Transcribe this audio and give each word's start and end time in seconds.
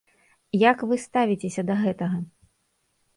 Як 0.61 0.77
вы 0.91 0.95
ставіцеся 1.03 1.61
да 1.69 1.75
гэтага? 1.83 2.17